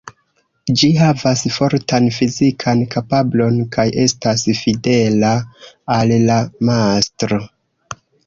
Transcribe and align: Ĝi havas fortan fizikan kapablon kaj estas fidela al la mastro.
Ĝi 0.81 0.87
havas 0.99 1.41
fortan 1.57 2.07
fizikan 2.15 2.81
kapablon 2.95 3.59
kaj 3.77 3.85
estas 4.05 4.47
fidela 4.61 5.35
al 5.99 6.15
la 6.31 6.39
mastro. 6.71 7.39